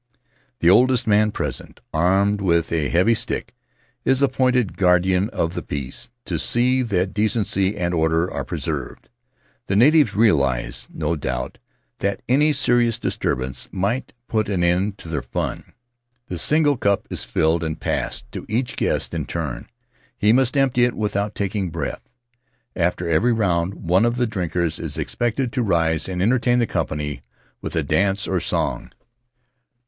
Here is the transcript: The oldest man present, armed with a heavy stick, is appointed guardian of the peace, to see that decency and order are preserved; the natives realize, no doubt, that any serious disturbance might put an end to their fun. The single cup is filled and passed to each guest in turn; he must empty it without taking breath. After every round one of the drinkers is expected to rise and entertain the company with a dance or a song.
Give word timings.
The 0.61 0.69
oldest 0.71 1.05
man 1.05 1.29
present, 1.29 1.79
armed 1.93 2.41
with 2.41 2.71
a 2.71 2.89
heavy 2.89 3.13
stick, 3.13 3.53
is 4.03 4.23
appointed 4.23 4.75
guardian 4.75 5.29
of 5.29 5.53
the 5.53 5.61
peace, 5.61 6.09
to 6.25 6.39
see 6.39 6.81
that 6.81 7.13
decency 7.13 7.77
and 7.77 7.93
order 7.93 8.27
are 8.33 8.43
preserved; 8.43 9.09
the 9.67 9.75
natives 9.75 10.15
realize, 10.15 10.87
no 10.91 11.15
doubt, 11.15 11.59
that 11.99 12.23
any 12.27 12.51
serious 12.51 12.97
disturbance 12.97 13.69
might 13.71 14.11
put 14.27 14.49
an 14.49 14.63
end 14.63 14.97
to 14.97 15.07
their 15.07 15.21
fun. 15.21 15.71
The 16.29 16.39
single 16.39 16.77
cup 16.77 17.05
is 17.11 17.23
filled 17.23 17.63
and 17.63 17.79
passed 17.79 18.25
to 18.31 18.47
each 18.49 18.77
guest 18.77 19.13
in 19.13 19.27
turn; 19.27 19.67
he 20.17 20.33
must 20.33 20.57
empty 20.57 20.83
it 20.83 20.95
without 20.95 21.35
taking 21.35 21.69
breath. 21.69 22.09
After 22.75 23.07
every 23.07 23.33
round 23.33 23.75
one 23.75 24.05
of 24.05 24.15
the 24.15 24.25
drinkers 24.25 24.79
is 24.79 24.97
expected 24.97 25.53
to 25.53 25.61
rise 25.61 26.09
and 26.09 26.23
entertain 26.23 26.57
the 26.57 26.65
company 26.65 27.21
with 27.61 27.75
a 27.75 27.83
dance 27.83 28.27
or 28.27 28.37
a 28.37 28.41
song. 28.41 28.91